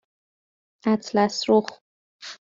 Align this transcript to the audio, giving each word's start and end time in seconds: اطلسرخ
اطلسرخ 0.85 1.67